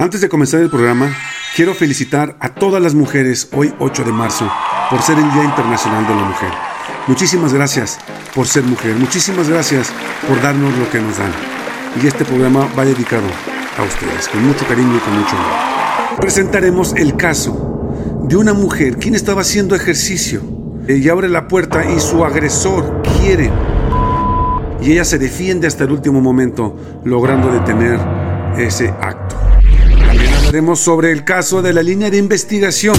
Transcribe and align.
Antes 0.00 0.22
de 0.22 0.30
comenzar 0.30 0.62
el 0.62 0.70
programa, 0.70 1.14
quiero 1.54 1.74
felicitar 1.74 2.34
a 2.40 2.54
todas 2.54 2.82
las 2.82 2.94
mujeres 2.94 3.50
hoy 3.52 3.74
8 3.80 4.02
de 4.04 4.12
marzo 4.12 4.50
por 4.88 5.02
ser 5.02 5.18
el 5.18 5.30
Día 5.30 5.44
Internacional 5.44 6.06
de 6.06 6.14
la 6.14 6.24
Mujer. 6.24 6.48
Muchísimas 7.06 7.52
gracias 7.52 7.98
por 8.34 8.46
ser 8.46 8.64
mujer, 8.64 8.94
muchísimas 8.94 9.50
gracias 9.50 9.92
por 10.26 10.40
darnos 10.40 10.74
lo 10.78 10.88
que 10.88 11.00
nos 11.00 11.18
dan. 11.18 11.30
Y 12.02 12.06
este 12.06 12.24
programa 12.24 12.66
va 12.78 12.86
dedicado 12.86 13.26
a 13.76 13.82
ustedes, 13.82 14.26
con 14.28 14.42
mucho 14.46 14.66
cariño 14.66 14.96
y 14.96 15.00
con 15.00 15.18
mucho 15.18 15.36
amor. 15.36 16.18
Presentaremos 16.18 16.94
el 16.96 17.14
caso 17.18 18.24
de 18.26 18.36
una 18.36 18.54
mujer 18.54 18.96
quien 18.96 19.14
estaba 19.14 19.42
haciendo 19.42 19.74
ejercicio 19.74 20.40
y 20.88 21.06
abre 21.10 21.28
la 21.28 21.46
puerta 21.46 21.84
y 21.84 22.00
su 22.00 22.24
agresor 22.24 23.02
quiere 23.02 23.50
y 24.80 24.92
ella 24.92 25.04
se 25.04 25.18
defiende 25.18 25.66
hasta 25.66 25.84
el 25.84 25.90
último 25.90 26.22
momento, 26.22 27.02
logrando 27.04 27.52
detener 27.52 28.00
ese 28.56 28.88
acto. 28.88 29.29
Hablaremos 30.50 30.80
sobre 30.80 31.12
el 31.12 31.22
caso 31.22 31.62
de 31.62 31.72
la 31.72 31.80
línea 31.80 32.10
de 32.10 32.16
investigación 32.16 32.96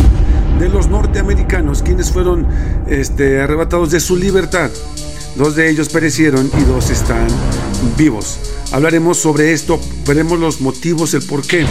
de 0.58 0.70
los 0.70 0.88
norteamericanos, 0.88 1.84
quienes 1.84 2.10
fueron 2.10 2.48
este, 2.88 3.42
arrebatados 3.42 3.92
de 3.92 4.00
su 4.00 4.16
libertad. 4.16 4.72
Dos 5.36 5.58
de 5.58 5.70
ellos 5.70 5.90
perecieron 5.90 6.50
y 6.58 6.64
dos 6.64 6.90
están 6.90 7.28
vivos. 7.98 8.40
Hablaremos 8.72 9.18
sobre 9.18 9.52
esto, 9.52 9.82
veremos 10.08 10.40
los 10.40 10.62
motivos, 10.62 11.14
el 11.14 11.24
por 11.24 11.46
qué. 11.46 11.66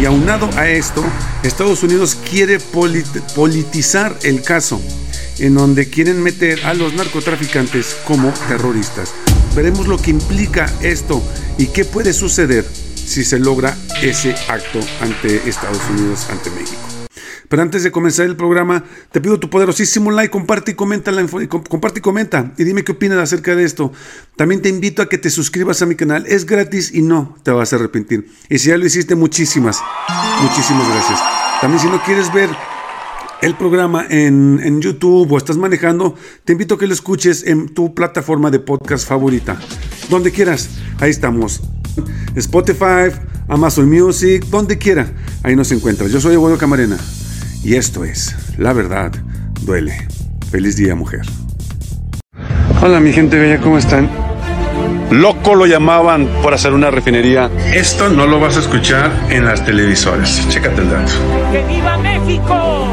Y 0.00 0.06
aunado 0.06 0.48
a 0.56 0.70
esto, 0.70 1.04
Estados 1.42 1.82
Unidos 1.82 2.16
quiere 2.30 2.58
politizar 2.58 4.16
el 4.22 4.40
caso, 4.40 4.80
en 5.38 5.54
donde 5.54 5.90
quieren 5.90 6.22
meter 6.22 6.64
a 6.64 6.72
los 6.72 6.94
narcotraficantes 6.94 7.94
como 8.06 8.32
terroristas. 8.48 9.12
Veremos 9.54 9.86
lo 9.86 9.98
que 9.98 10.12
implica 10.12 10.72
esto 10.80 11.22
y 11.58 11.66
qué 11.66 11.84
puede 11.84 12.14
suceder 12.14 12.64
si 13.10 13.24
se 13.24 13.40
logra 13.40 13.76
ese 14.02 14.36
acto 14.48 14.78
ante 15.00 15.48
Estados 15.48 15.82
Unidos, 15.90 16.28
ante 16.30 16.48
México. 16.50 16.80
Pero 17.48 17.62
antes 17.62 17.82
de 17.82 17.90
comenzar 17.90 18.26
el 18.26 18.36
programa, 18.36 18.84
te 19.10 19.20
pido 19.20 19.40
tu 19.40 19.50
poderosísimo 19.50 20.12
like, 20.12 20.30
comparte 20.30 20.70
y 20.70 20.74
comenta, 20.74 21.10
la 21.10 21.26
comparte 21.48 21.98
y 21.98 22.02
comenta 22.02 22.52
y 22.56 22.62
dime 22.62 22.84
qué 22.84 22.92
opinas 22.92 23.18
acerca 23.18 23.56
de 23.56 23.64
esto. 23.64 23.92
También 24.36 24.62
te 24.62 24.68
invito 24.68 25.02
a 25.02 25.08
que 25.08 25.18
te 25.18 25.28
suscribas 25.28 25.82
a 25.82 25.86
mi 25.86 25.96
canal, 25.96 26.24
es 26.28 26.46
gratis 26.46 26.94
y 26.94 27.02
no 27.02 27.36
te 27.42 27.50
vas 27.50 27.72
a 27.72 27.76
arrepentir. 27.76 28.30
Y 28.48 28.60
si 28.60 28.68
ya 28.68 28.78
lo 28.78 28.86
hiciste, 28.86 29.16
muchísimas, 29.16 29.80
muchísimas 30.40 30.88
gracias. 30.88 31.18
También 31.60 31.82
si 31.82 31.88
no 31.88 32.00
quieres 32.04 32.32
ver 32.32 32.48
el 33.42 33.56
programa 33.56 34.06
en, 34.08 34.60
en, 34.62 34.80
YouTube 34.80 35.32
o 35.32 35.36
estás 35.36 35.56
manejando, 35.56 36.14
te 36.44 36.52
invito 36.52 36.76
a 36.76 36.78
que 36.78 36.86
lo 36.86 36.94
escuches 36.94 37.44
en 37.44 37.70
tu 37.70 37.92
plataforma 37.92 38.52
de 38.52 38.60
podcast 38.60 39.08
favorita. 39.08 39.58
Donde 40.10 40.32
quieras, 40.32 40.68
ahí 40.98 41.10
estamos. 41.10 41.62
Spotify, 42.34 43.12
Amazon 43.46 43.88
Music, 43.88 44.44
donde 44.46 44.76
quiera, 44.76 45.06
ahí 45.44 45.54
nos 45.54 45.70
encuentras. 45.70 46.10
Yo 46.10 46.20
soy 46.20 46.34
Eduardo 46.34 46.58
Camarena 46.58 46.98
y 47.62 47.76
esto 47.76 48.04
es 48.04 48.34
La 48.58 48.72
Verdad 48.72 49.12
Duele. 49.62 50.08
Feliz 50.50 50.76
día, 50.76 50.96
mujer. 50.96 51.20
Hola, 52.82 52.98
mi 52.98 53.12
gente 53.12 53.38
bella, 53.38 53.60
¿cómo 53.60 53.78
están? 53.78 54.10
Loco 55.12 55.54
lo 55.54 55.66
llamaban 55.66 56.26
por 56.42 56.54
hacer 56.54 56.72
una 56.72 56.90
refinería. 56.90 57.48
Esto 57.72 58.08
no 58.08 58.26
lo 58.26 58.40
vas 58.40 58.56
a 58.56 58.60
escuchar 58.60 59.12
en 59.30 59.44
las 59.44 59.64
televisoras. 59.64 60.44
Chécate 60.48 60.82
el 60.82 60.90
dato. 60.90 61.12
¡Que 61.52 61.62
viva 61.66 61.96
México! 61.98 62.88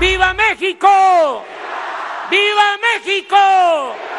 ¡Viva 0.00 0.34
México! 0.34 1.42
¡Viva 2.30 2.78
México! 2.80 4.13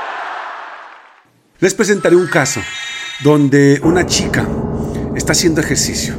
Les 1.66 1.74
presentaré 1.74 2.16
un 2.16 2.28
caso 2.28 2.62
donde 3.24 3.80
una 3.82 4.06
chica 4.06 4.46
está 5.16 5.32
haciendo 5.32 5.62
ejercicio 5.62 6.14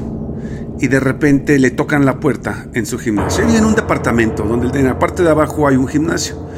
y 0.80 0.88
de 0.88 0.98
repente 0.98 1.60
le 1.60 1.70
tocan 1.70 2.04
la 2.04 2.18
puerta 2.18 2.66
en 2.74 2.84
su 2.84 2.98
gimnasio. 2.98 3.48
Y 3.48 3.54
en 3.54 3.64
un 3.64 3.76
departamento 3.76 4.42
donde 4.42 4.76
en 4.76 4.86
la 4.86 4.98
parte 4.98 5.22
de 5.22 5.30
abajo 5.30 5.68
hay 5.68 5.76
un 5.76 5.86
gimnasio. 5.86 6.48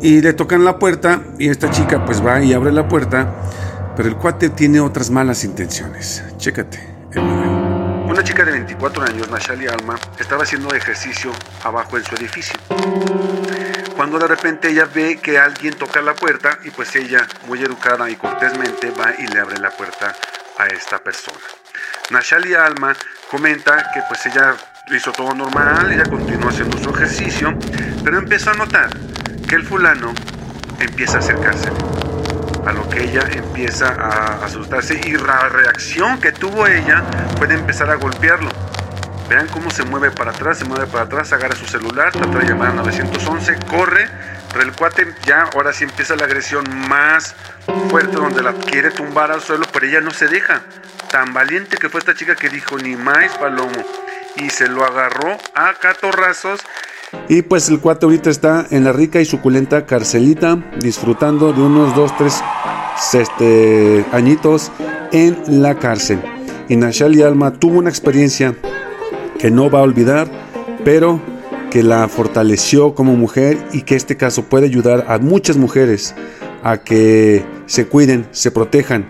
Y 0.00 0.20
le 0.20 0.34
tocan 0.34 0.64
la 0.64 0.78
puerta 0.78 1.20
y 1.36 1.48
esta 1.48 1.68
chica 1.72 2.04
pues 2.04 2.24
va 2.24 2.40
y 2.40 2.52
abre 2.52 2.70
la 2.70 2.86
puerta, 2.86 3.28
pero 3.96 4.08
el 4.08 4.14
cuate 4.14 4.50
tiene 4.50 4.78
otras 4.78 5.10
malas 5.10 5.42
intenciones. 5.42 6.22
Chécate 6.36 6.78
el 7.14 7.22
Una 7.22 8.22
chica 8.22 8.44
de 8.44 8.52
24 8.52 9.02
años, 9.02 9.28
Nashali 9.32 9.66
Alma, 9.66 9.98
estaba 10.16 10.44
haciendo 10.44 10.72
ejercicio 10.76 11.32
abajo 11.64 11.98
en 11.98 12.04
su 12.04 12.14
edificio. 12.14 12.54
Cuando 13.98 14.20
de 14.20 14.28
repente 14.28 14.68
ella 14.68 14.84
ve 14.84 15.18
que 15.20 15.40
alguien 15.40 15.74
toca 15.74 16.00
la 16.00 16.14
puerta 16.14 16.60
y 16.62 16.70
pues 16.70 16.94
ella, 16.94 17.26
muy 17.48 17.60
educada 17.60 18.08
y 18.08 18.14
cortésmente, 18.14 18.92
va 18.92 19.12
y 19.18 19.26
le 19.26 19.40
abre 19.40 19.58
la 19.58 19.70
puerta 19.70 20.14
a 20.56 20.66
esta 20.68 20.98
persona. 20.98 21.40
Nashali 22.10 22.54
Alma 22.54 22.94
comenta 23.28 23.90
que 23.92 24.00
pues 24.08 24.24
ella 24.26 24.54
hizo 24.92 25.10
todo 25.10 25.34
normal, 25.34 25.90
ella 25.90 26.04
continuó 26.04 26.48
haciendo 26.50 26.78
su 26.78 26.90
ejercicio, 26.90 27.58
pero 28.04 28.18
empezó 28.18 28.52
a 28.52 28.54
notar 28.54 28.88
que 29.48 29.56
el 29.56 29.64
fulano 29.64 30.14
empieza 30.78 31.16
a 31.16 31.18
acercarse, 31.18 31.68
a 32.66 32.72
lo 32.72 32.88
que 32.88 33.02
ella 33.02 33.28
empieza 33.32 33.88
a 33.88 34.44
asustarse 34.44 35.00
y 35.06 35.14
la 35.14 35.48
reacción 35.48 36.20
que 36.20 36.30
tuvo 36.30 36.68
ella 36.68 37.02
puede 37.36 37.54
empezar 37.54 37.90
a 37.90 37.96
golpearlo. 37.96 38.77
Vean 39.28 39.46
cómo 39.48 39.70
se 39.70 39.84
mueve 39.84 40.10
para 40.10 40.30
atrás, 40.30 40.58
se 40.58 40.64
mueve 40.64 40.86
para 40.86 41.04
atrás, 41.04 41.32
agarra 41.32 41.54
su 41.54 41.66
celular, 41.66 42.12
trata 42.12 42.38
de 42.38 42.46
llamar 42.46 42.68
a 42.68 42.72
911, 42.74 43.56
corre, 43.68 44.08
pero 44.50 44.64
el 44.64 44.72
cuate 44.72 45.06
ya 45.26 45.48
ahora 45.52 45.72
sí 45.72 45.84
empieza 45.84 46.16
la 46.16 46.24
agresión 46.24 46.64
más 46.88 47.34
fuerte 47.90 48.16
donde 48.16 48.42
la 48.42 48.54
quiere 48.54 48.90
tumbar 48.90 49.30
al 49.30 49.42
suelo, 49.42 49.66
pero 49.70 49.86
ella 49.86 50.00
no 50.00 50.10
se 50.10 50.28
deja. 50.28 50.62
Tan 51.10 51.34
valiente 51.34 51.76
que 51.76 51.90
fue 51.90 52.00
esta 52.00 52.14
chica 52.14 52.36
que 52.36 52.48
dijo 52.48 52.78
ni 52.78 52.96
más 52.96 53.36
palomo 53.36 53.84
y 54.36 54.48
se 54.48 54.68
lo 54.68 54.84
agarró 54.84 55.36
a 55.54 55.74
catorrazos. 55.74 56.60
Y 57.28 57.42
pues 57.42 57.68
el 57.68 57.80
cuate 57.80 58.06
ahorita 58.06 58.30
está 58.30 58.66
en 58.70 58.84
la 58.84 58.92
rica 58.92 59.20
y 59.20 59.24
suculenta 59.26 59.84
carcelita, 59.84 60.56
disfrutando 60.78 61.52
de 61.52 61.60
unos 61.60 61.94
2, 61.94 62.16
3 62.16 62.42
este, 63.14 64.06
añitos 64.12 64.72
en 65.12 65.62
la 65.62 65.78
cárcel. 65.78 66.22
Y 66.68 66.76
Nashali 66.76 67.22
Alma 67.22 67.52
tuvo 67.52 67.78
una 67.78 67.88
experiencia 67.88 68.54
que 69.38 69.50
no 69.50 69.70
va 69.70 69.80
a 69.80 69.82
olvidar, 69.82 70.28
pero 70.84 71.20
que 71.70 71.82
la 71.82 72.08
fortaleció 72.08 72.94
como 72.94 73.14
mujer 73.14 73.58
y 73.72 73.82
que 73.82 73.94
este 73.94 74.16
caso 74.16 74.44
puede 74.44 74.66
ayudar 74.66 75.06
a 75.08 75.18
muchas 75.18 75.56
mujeres 75.56 76.14
a 76.62 76.78
que 76.78 77.44
se 77.66 77.86
cuiden, 77.86 78.26
se 78.32 78.50
protejan 78.50 79.06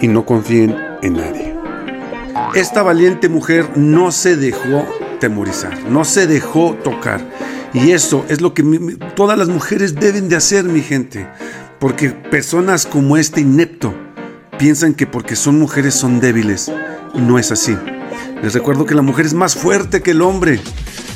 y 0.00 0.08
no 0.08 0.24
confíen 0.26 0.76
en 1.02 1.14
nadie. 1.14 1.54
Esta 2.54 2.82
valiente 2.82 3.28
mujer 3.28 3.76
no 3.76 4.12
se 4.12 4.36
dejó 4.36 4.86
temorizar, 5.20 5.78
no 5.88 6.04
se 6.04 6.26
dejó 6.26 6.74
tocar. 6.82 7.20
Y 7.72 7.92
eso 7.92 8.26
es 8.28 8.40
lo 8.42 8.52
que 8.52 8.62
todas 9.14 9.38
las 9.38 9.48
mujeres 9.48 9.94
deben 9.94 10.28
de 10.28 10.36
hacer, 10.36 10.64
mi 10.64 10.82
gente. 10.82 11.26
Porque 11.78 12.10
personas 12.10 12.86
como 12.86 13.16
este 13.16 13.40
inepto 13.40 13.94
piensan 14.58 14.94
que 14.94 15.06
porque 15.06 15.36
son 15.36 15.58
mujeres 15.58 15.94
son 15.94 16.20
débiles. 16.20 16.70
Y 17.14 17.20
no 17.20 17.38
es 17.38 17.50
así. 17.50 17.76
Les 18.42 18.54
recuerdo 18.54 18.84
que 18.86 18.94
la 18.96 19.02
mujer 19.02 19.24
es 19.24 19.34
más 19.34 19.54
fuerte 19.54 20.02
que 20.02 20.10
el 20.10 20.20
hombre. 20.20 20.60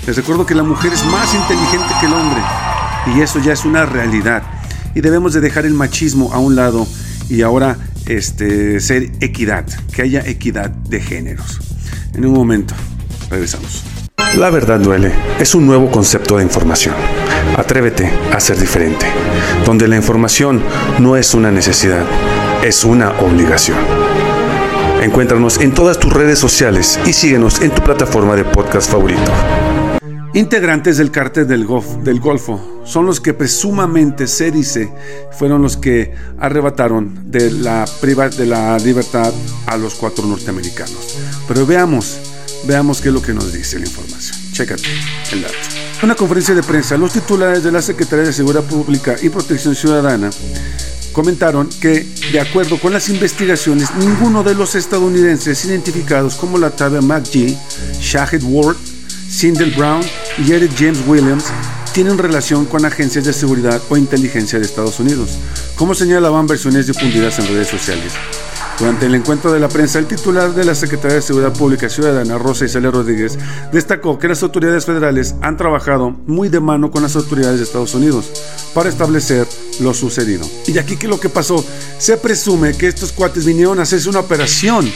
Les 0.07 0.17
recuerdo 0.17 0.47
que 0.47 0.55
la 0.55 0.63
mujer 0.63 0.93
es 0.93 1.05
más 1.07 1.35
inteligente 1.35 1.93
que 2.01 2.07
el 2.07 2.13
hombre. 2.13 2.41
Y 3.15 3.21
eso 3.21 3.41
ya 3.41 3.53
es 3.53 3.65
una 3.65 3.85
realidad. 3.85 4.45
Y 4.95 5.01
debemos 5.01 5.33
de 5.33 5.41
dejar 5.41 5.67
el 5.67 5.75
machismo 5.75 6.33
a 6.33 6.39
un 6.39 6.55
lado 6.55 6.87
y 7.29 7.43
ahora 7.43 7.77
este, 8.07 8.79
ser 8.79 9.11
equidad, 9.21 9.67
que 9.93 10.03
haya 10.03 10.21
equidad 10.25 10.71
de 10.71 11.01
géneros. 11.01 11.59
En 12.15 12.25
un 12.25 12.33
momento, 12.33 12.75
regresamos. 13.29 13.83
La 14.37 14.51
verdad 14.51 14.79
duele 14.79 15.13
es 15.41 15.55
un 15.57 15.67
nuevo 15.67 15.91
concepto 15.91 16.37
de 16.37 16.45
información. 16.45 16.95
Atrévete 17.57 18.09
a 18.33 18.39
ser 18.39 18.57
diferente, 18.59 19.07
donde 19.65 19.89
la 19.89 19.97
información 19.97 20.63
no 21.01 21.17
es 21.17 21.35
una 21.35 21.51
necesidad, 21.51 22.05
es 22.63 22.85
una 22.85 23.11
obligación. 23.21 24.06
Encuéntranos 25.03 25.61
en 25.61 25.73
todas 25.73 25.99
tus 25.99 26.13
redes 26.13 26.39
sociales 26.39 26.99
y 27.07 27.13
síguenos 27.13 27.61
en 27.61 27.71
tu 27.71 27.83
plataforma 27.83 28.35
de 28.35 28.45
podcast 28.45 28.91
favorito. 28.91 29.31
Integrantes 30.35 30.99
del 30.99 31.11
cártel 31.11 31.47
del, 31.47 31.65
Golfo 31.65 32.83
son 32.85 33.07
los 33.07 33.21
que 33.21 33.33
presumamente 33.33 34.27
se 34.27 34.51
dice 34.51 34.93
fueron 35.33 35.63
los 35.63 35.77
que 35.77 36.13
arrebataron 36.39 37.31
de 37.31 37.51
la, 37.51 37.87
de 38.37 38.47
la 38.47 38.79
libertad 38.79 39.33
a 39.67 39.77
los 39.77 39.95
cuatro 39.95 40.27
norteamericanos. 40.27 41.17
Pero 41.49 41.65
veamos, 41.65 42.19
veamos 42.67 43.01
qué 43.01 43.09
es 43.09 43.15
lo 43.15 43.23
que 43.23 43.33
nos 43.33 43.53
dice 43.53 43.79
la 43.79 43.87
información. 43.87 44.37
Chécate 44.53 44.83
el 45.33 45.43
dato. 45.43 45.55
Una 46.03 46.15
conferencia 46.15 46.55
de 46.55 46.63
prensa, 46.63 46.99
los 46.99 47.13
titulares 47.13 47.63
de 47.63 47.73
la 47.73 47.81
Secretaría 47.81 48.27
de 48.27 48.33
Seguridad 48.33 48.65
Pública 48.65 49.17
y 49.23 49.31
Protección 49.31 49.75
Ciudadana 49.75 50.29
comentaron 51.17 51.67
que, 51.81 52.07
de 52.31 52.41
acuerdo 52.41 52.79
con 52.79 52.93
las 52.93 53.09
investigaciones, 53.09 53.89
ninguno 53.95 54.43
de 54.43 54.55
los 54.55 54.75
estadounidenses 54.75 55.65
identificados 55.65 56.35
como 56.35 56.59
la 56.59 56.69
tabla 56.69 57.01
McGee, 57.01 57.57
Shahid 57.99 58.43
Ward, 58.43 58.77
Sindel 59.27 59.71
Brown 59.71 60.03
y 60.47 60.53
Eric 60.53 60.73
James 60.79 60.99
Williams 61.07 61.45
tienen 61.95 62.19
relación 62.19 62.67
con 62.67 62.85
agencias 62.85 63.25
de 63.25 63.33
seguridad 63.33 63.81
o 63.89 63.97
inteligencia 63.97 64.59
de 64.59 64.67
Estados 64.67 65.01
Unidos, 65.01 65.39
como 65.75 65.95
señalaban 65.95 66.47
versiones 66.47 66.87
difundidas 66.87 67.39
en 67.39 67.49
redes 67.49 67.69
sociales. 67.69 68.13
Durante 68.79 69.07
el 69.07 69.15
encuentro 69.15 69.51
de 69.55 69.59
la 69.59 69.69
prensa, 69.69 69.99
el 69.99 70.05
titular 70.05 70.55
de 70.55 70.67
la 70.67 70.75
Secretaría 70.75 71.17
de 71.17 71.23
Seguridad 71.23 71.55
Pública 71.55 71.89
Ciudadana, 71.89 72.37
Rosa 72.37 72.67
Isabel 72.67 72.93
Rodríguez, 72.93 73.39
destacó 73.73 74.19
que 74.19 74.29
las 74.29 74.43
autoridades 74.43 74.85
federales 74.85 75.35
han 75.41 75.57
trabajado 75.57 76.11
muy 76.27 76.51
de 76.51 76.61
mano 76.61 76.91
con 76.91 77.03
las 77.03 77.17
autoridades 77.17 77.57
de 77.57 77.65
Estados 77.65 77.95
Unidos 77.95 78.31
para 78.75 78.91
establecer 78.91 79.47
lo 79.81 79.95
sucedido. 79.95 80.49
Y 80.67 80.79
aquí 80.79 80.97
que 80.97 81.09
lo 81.09 81.21
que 81.21 81.29
pasó, 81.29 81.65
se 81.99 82.17
presume 82.17 82.75
que 82.75 82.89
estos 82.89 83.13
cuates 83.13 83.45
vinieron 83.45 83.79
a 83.79 83.83
hacerse 83.83 84.09
una 84.09 84.21
operación 84.21 84.91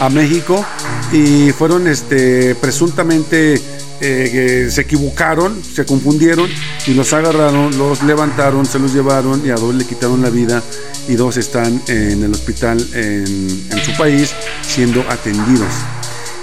a 0.00 0.08
México 0.08 0.64
y 1.12 1.50
fueron 1.52 1.86
este, 1.86 2.54
presuntamente 2.54 3.60
eh, 4.00 4.68
se 4.70 4.82
equivocaron, 4.82 5.62
se 5.64 5.86
confundieron 5.86 6.50
y 6.86 6.94
los 6.94 7.12
agarraron, 7.12 7.76
los 7.78 8.02
levantaron, 8.02 8.66
se 8.66 8.78
los 8.78 8.92
llevaron 8.92 9.46
y 9.46 9.50
a 9.50 9.54
dos 9.54 9.74
le 9.74 9.86
quitaron 9.86 10.22
la 10.22 10.30
vida 10.30 10.62
y 11.08 11.14
dos 11.14 11.36
están 11.36 11.80
en 11.88 12.22
el 12.22 12.32
hospital 12.32 12.78
en, 12.92 13.68
en 13.70 13.84
su 13.84 13.96
país 13.96 14.34
siendo 14.62 15.00
atendidos. 15.08 15.72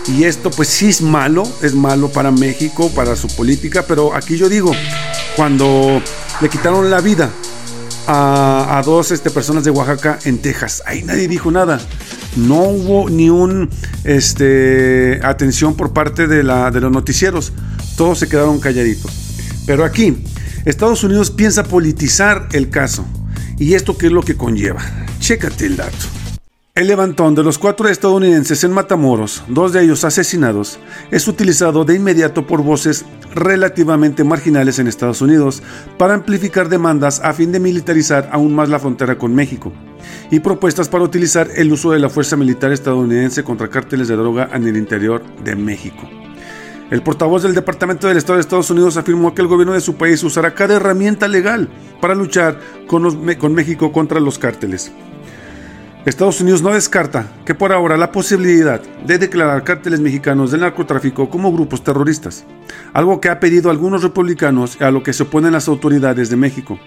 Y 0.07 0.24
esto 0.25 0.50
pues 0.51 0.68
sí 0.68 0.89
es 0.89 1.01
malo, 1.01 1.44
es 1.62 1.75
malo 1.75 2.10
para 2.10 2.31
México, 2.31 2.89
para 2.89 3.16
su 3.16 3.28
política, 3.28 3.86
pero 3.88 4.16
aquí 4.16 4.36
yo 4.36 4.50
digo, 4.50 4.72
cuando 5.36 6.01
le 6.42 6.50
quitaron 6.50 6.89
la 6.89 7.00
vida 7.00 7.31
a, 8.08 8.82
dos 8.86 9.12
este, 9.12 9.30
personas 9.30 9.64
de 9.64 9.72
Oaxaca 9.72 10.20
en 10.26 10.40
Texas, 10.40 10.84
ahí 10.86 11.04
nadie 11.04 11.28
dijo 11.28 11.52
nada. 11.52 11.80
No 12.36 12.62
hubo 12.64 13.10
ni 13.10 13.30
un 13.30 13.70
este, 14.04 15.20
atención 15.24 15.76
por 15.76 15.94
parte 15.94 16.28
de, 16.28 16.44
la, 16.44 16.72
de 16.72 16.82
los 16.82 16.92
noticieros, 16.92 17.54
todos 17.98 18.20
se 18.20 18.28
quedaron 18.28 18.60
calladitos. 18.60 19.12
Pero 19.66 19.86
aquí, 19.86 20.24
Estados 20.66 21.04
Unidos 21.04 21.32
piensa 21.32 21.64
politizar 21.64 22.50
el 22.52 22.70
caso. 22.70 23.06
¿Y 23.58 23.76
esto 23.76 23.98
qué 23.98 24.08
es 24.08 24.12
lo 24.12 24.24
que 24.24 24.36
conlleva? 24.36 24.82
Chécate 25.20 25.66
el 25.66 25.78
dato. 25.78 26.23
El 26.75 26.88
levantón 26.88 27.36
de 27.36 27.44
los 27.44 27.60
cuatro 27.60 27.88
estadounidenses 27.88 28.64
en 28.64 28.72
Matamoros, 28.72 29.44
dos 29.48 29.74
de 29.74 29.84
ellos 29.84 30.04
asesinados, 30.06 30.80
es 31.12 31.28
utilizado 31.28 31.86
de 31.86 31.94
inmediato 31.94 32.48
por 32.48 32.64
voces 32.64 33.06
relativamente 33.36 34.24
marginales 34.24 34.80
en 34.80 34.88
Estados 34.88 35.22
Unidos 35.22 35.62
para 36.00 36.16
amplificar 36.16 36.70
demandas 36.70 37.20
a 37.24 37.31
fin 37.34 37.52
de 37.52 37.60
militarizar 37.60 38.28
aún 38.31 38.56
más 38.56 38.70
la 38.70 38.80
frontera 38.80 39.20
con 39.20 39.36
México 39.36 39.72
y 40.31 40.40
propuestas 40.40 40.90
para 40.90 41.04
utilizar 41.04 41.48
el 41.56 41.72
uso 41.72 41.92
de 41.92 42.00
la 42.00 42.10
fuerza 42.10 42.38
militar 42.38 42.72
estadounidense 42.72 43.44
contra 43.44 43.70
cárteles 43.70 44.08
de 44.08 44.16
droga 44.16 44.50
en 44.52 44.68
el 44.68 44.75
interior 44.75 45.22
de 45.44 45.56
México. 45.56 46.10
El 46.90 47.04
portavoz 47.04 47.44
del 47.44 47.54
Departamento 47.54 48.08
del 48.08 48.18
Estado 48.18 48.38
de 48.38 48.42
Estados 48.42 48.72
Unidos 48.72 48.98
afirmó 48.98 49.36
que 49.36 49.44
el 49.44 49.48
gobierno 49.48 49.74
de 49.74 49.81
su 49.81 49.94
país 49.94 50.24
usará 50.24 50.56
cada 50.56 50.78
herramienta 50.78 51.28
legal 51.28 51.70
para 52.02 52.16
luchar 52.16 52.60
con, 52.88 53.36
con 53.36 53.54
México 53.54 53.92
contra 53.92 54.20
los 54.20 54.40
cárteles. 54.40 54.92
Estados 56.06 56.42
Unidos 56.42 56.62
no 56.62 56.74
descarta 56.74 57.32
que 57.46 57.56
por 57.56 57.72
ahora 57.72 57.96
la 57.96 58.12
posibilidad 58.12 58.82
de 58.82 59.18
declarar 59.18 59.64
cárteles 59.64 60.02
mexicanos 60.02 60.52
del 60.52 60.60
narcotráfico 60.60 61.30
como 61.30 61.54
grupos 61.54 61.82
terroristas, 61.82 62.44
algo 62.92 63.22
que 63.22 63.30
ha 63.30 63.40
pedido 63.40 63.70
algunos 63.70 64.04
republicanos 64.04 64.82
a 64.82 64.92
lo 64.92 65.02
que 65.02 65.14
se 65.14 65.24
oponen 65.24 65.54
las 65.54 65.70
autoridades 65.70 66.30
de 66.30 66.36
México. 66.36 66.78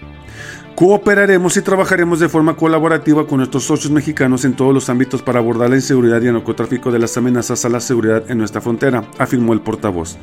Cooperaremos 0.75 1.57
y 1.57 1.63
trabajaremos 1.63 2.19
de 2.19 2.29
forma 2.29 2.55
colaborativa 2.55 3.25
con 3.25 3.39
nuestros 3.39 3.63
socios 3.63 3.91
mexicanos 3.91 4.45
en 4.45 4.55
todos 4.55 4.71
los 4.71 4.87
ámbitos 4.87 5.23
para 5.23 5.39
abordar 5.39 5.71
la 5.71 5.77
inseguridad 5.77 6.21
y 6.21 6.27
el 6.27 6.33
narcotráfico 6.33 6.91
de 6.91 6.99
las 6.99 7.17
amenazas 7.17 7.65
a 7.65 7.69
la 7.69 7.79
seguridad 7.79 8.29
en 8.29 8.37
nuestra 8.37 8.61
frontera, 8.61 9.03
afirmó 9.17 9.53
el 9.53 9.61
portavoz. 9.61 10.19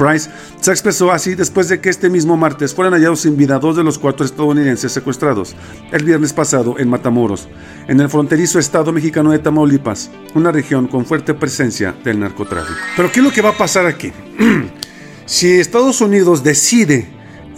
Price 0.00 0.30
se 0.58 0.70
expresó 0.70 1.12
así 1.12 1.34
después 1.34 1.68
de 1.68 1.78
que 1.78 1.90
este 1.90 2.08
mismo 2.08 2.34
martes 2.34 2.74
fueran 2.74 2.94
hallados 2.94 3.20
sin 3.20 3.36
vida 3.36 3.58
dos 3.58 3.76
de 3.76 3.84
los 3.84 3.98
cuatro 3.98 4.24
estadounidenses 4.24 4.90
secuestrados 4.90 5.54
el 5.92 6.04
viernes 6.04 6.32
pasado 6.32 6.78
en 6.78 6.88
Matamoros, 6.88 7.48
en 7.86 8.00
el 8.00 8.08
fronterizo 8.08 8.58
estado 8.58 8.92
mexicano 8.92 9.30
de 9.30 9.40
Tamaulipas, 9.40 10.10
una 10.34 10.52
región 10.52 10.88
con 10.88 11.04
fuerte 11.04 11.34
presencia 11.34 11.94
del 12.02 12.18
narcotráfico. 12.18 12.78
Pero 12.96 13.12
¿qué 13.12 13.20
es 13.20 13.24
lo 13.26 13.30
que 13.30 13.42
va 13.42 13.50
a 13.50 13.58
pasar 13.58 13.84
aquí? 13.84 14.10
si 15.26 15.60
Estados 15.60 16.00
Unidos 16.00 16.42
decide 16.42 17.06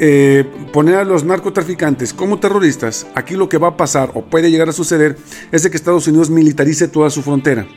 eh, 0.01 0.45
poner 0.73 0.97
a 0.97 1.05
los 1.05 1.23
narcotraficantes 1.23 2.13
como 2.13 2.41
terroristas, 2.41 3.07
aquí 3.15 3.37
lo 3.37 3.49
que 3.49 3.59
va 3.59 3.69
a 3.69 3.77
pasar 3.77 4.11
o 4.15 4.25
puede 4.25 4.51
llegar 4.51 4.69
a 4.69 4.73
suceder 4.73 5.17
es 5.53 5.63
de 5.63 5.71
que 5.71 5.77
Estados 5.77 6.09
Unidos 6.09 6.29
militarice 6.29 6.89
toda 6.89 7.09
su 7.09 7.23
frontera. 7.23 7.69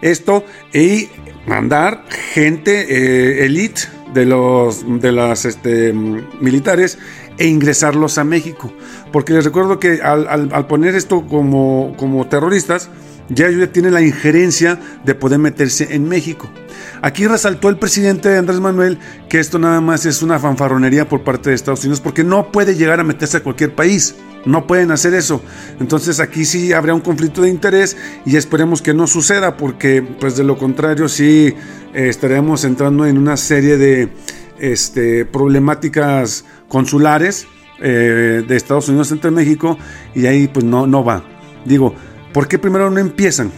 Esto 0.00 0.44
y 0.72 1.08
mandar 1.46 2.04
gente 2.32 2.86
eh, 2.88 3.44
elite 3.44 3.97
de 4.14 4.26
los 4.26 4.84
de 5.00 5.12
las 5.12 5.44
este, 5.44 5.92
militares 5.92 6.98
e 7.38 7.46
ingresarlos 7.46 8.18
a 8.18 8.24
México. 8.24 8.72
Porque 9.12 9.32
les 9.32 9.44
recuerdo 9.44 9.78
que 9.78 10.00
al, 10.02 10.66
poner 10.66 10.94
esto 10.94 11.26
como, 11.26 11.94
como 11.96 12.26
terroristas, 12.26 12.90
ya 13.28 13.46
ellos 13.46 13.70
tienen 13.72 13.94
la 13.94 14.02
injerencia 14.02 14.78
de 15.04 15.14
poder 15.14 15.38
meterse 15.38 15.94
en 15.94 16.08
México. 16.08 16.48
Aquí 17.02 17.26
resaltó 17.26 17.68
el 17.68 17.78
presidente 17.78 18.36
Andrés 18.36 18.60
Manuel 18.60 18.98
que 19.28 19.38
esto 19.38 19.58
nada 19.58 19.80
más 19.80 20.06
es 20.06 20.22
una 20.22 20.38
fanfarronería 20.38 21.08
por 21.08 21.22
parte 21.22 21.50
de 21.50 21.56
Estados 21.56 21.80
Unidos 21.80 22.00
porque 22.00 22.24
no 22.24 22.50
puede 22.50 22.74
llegar 22.74 23.00
a 23.00 23.04
meterse 23.04 23.36
a 23.36 23.42
cualquier 23.42 23.74
país. 23.74 24.14
No 24.48 24.66
pueden 24.66 24.90
hacer 24.90 25.14
eso. 25.14 25.42
Entonces 25.78 26.20
aquí 26.20 26.44
sí 26.44 26.72
habría 26.72 26.94
un 26.94 27.00
conflicto 27.00 27.42
de 27.42 27.50
interés 27.50 27.96
y 28.24 28.36
esperemos 28.36 28.82
que 28.82 28.94
no 28.94 29.06
suceda 29.06 29.56
porque 29.56 30.02
pues 30.02 30.36
de 30.36 30.44
lo 30.44 30.56
contrario 30.56 31.08
sí 31.08 31.54
eh, 31.94 32.08
estaremos 32.08 32.64
entrando 32.64 33.06
en 33.06 33.18
una 33.18 33.36
serie 33.36 33.76
de 33.76 34.08
este, 34.58 35.24
problemáticas 35.24 36.44
consulares 36.68 37.46
eh, 37.80 38.42
de 38.46 38.56
Estados 38.56 38.88
Unidos 38.88 39.12
entre 39.12 39.30
México 39.30 39.78
y 40.14 40.26
ahí 40.26 40.48
pues 40.48 40.64
no, 40.64 40.86
no 40.86 41.04
va. 41.04 41.22
Digo, 41.64 41.94
¿por 42.32 42.48
qué 42.48 42.58
primero 42.58 42.90
no 42.90 42.98
empiezan? 42.98 43.52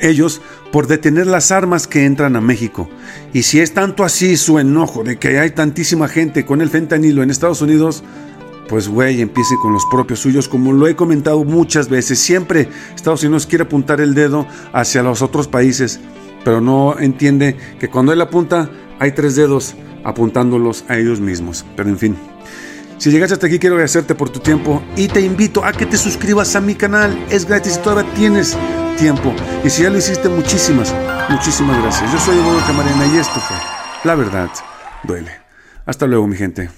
ellos 0.00 0.40
por 0.72 0.86
detener 0.86 1.26
las 1.26 1.50
armas 1.50 1.86
que 1.86 2.04
entran 2.04 2.36
a 2.36 2.40
México. 2.40 2.88
Y 3.32 3.42
si 3.42 3.60
es 3.60 3.72
tanto 3.72 4.04
así 4.04 4.36
su 4.36 4.58
enojo 4.58 5.04
de 5.04 5.16
que 5.16 5.38
hay 5.38 5.50
tantísima 5.50 6.08
gente 6.08 6.44
con 6.44 6.60
el 6.60 6.70
fentanilo 6.70 7.22
en 7.22 7.30
Estados 7.30 7.62
Unidos, 7.62 8.04
pues 8.68 8.88
güey, 8.88 9.20
empiece 9.20 9.54
con 9.62 9.72
los 9.72 9.84
propios 9.90 10.20
suyos, 10.20 10.48
como 10.48 10.72
lo 10.72 10.86
he 10.86 10.96
comentado 10.96 11.44
muchas 11.44 11.88
veces. 11.88 12.18
Siempre 12.18 12.68
Estados 12.94 13.22
Unidos 13.22 13.46
quiere 13.46 13.64
apuntar 13.64 14.00
el 14.00 14.14
dedo 14.14 14.46
hacia 14.72 15.02
los 15.02 15.22
otros 15.22 15.48
países, 15.48 16.00
pero 16.44 16.60
no 16.60 16.98
entiende 16.98 17.56
que 17.78 17.88
cuando 17.88 18.12
él 18.12 18.20
apunta 18.20 18.70
hay 18.98 19.12
tres 19.12 19.36
dedos 19.36 19.74
apuntándolos 20.04 20.84
a 20.88 20.96
ellos 20.96 21.20
mismos. 21.20 21.64
Pero 21.76 21.88
en 21.88 21.98
fin. 21.98 22.16
Si 22.98 23.10
llegaste 23.10 23.34
hasta 23.34 23.46
aquí, 23.46 23.58
quiero 23.58 23.74
agradecerte 23.74 24.14
por 24.14 24.30
tu 24.30 24.40
tiempo 24.40 24.82
y 24.96 25.08
te 25.08 25.20
invito 25.20 25.64
a 25.64 25.72
que 25.72 25.84
te 25.84 25.98
suscribas 25.98 26.56
a 26.56 26.60
mi 26.60 26.74
canal. 26.74 27.26
Es 27.30 27.46
gratis 27.46 27.80
todavía 27.82 28.10
tienes 28.14 28.56
tiempo. 28.96 29.34
Y 29.64 29.70
si 29.70 29.82
ya 29.82 29.90
lo 29.90 29.98
hiciste, 29.98 30.28
muchísimas, 30.28 30.94
muchísimas 31.28 31.80
gracias. 31.82 32.10
Yo 32.10 32.18
soy 32.18 32.38
Eduardo 32.38 32.66
Camarena 32.66 33.06
y 33.06 33.18
esto 33.18 33.38
fue 33.40 33.56
La 34.04 34.14
Verdad 34.14 34.50
Duele. 35.04 35.32
Hasta 35.84 36.06
luego, 36.06 36.26
mi 36.26 36.36
gente. 36.36 36.70